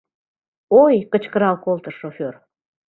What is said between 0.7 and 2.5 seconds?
—Ой!..— кычкырал колтыш шофёр.